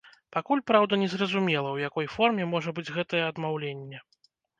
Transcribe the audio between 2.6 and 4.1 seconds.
быць гэтае адмаўленне.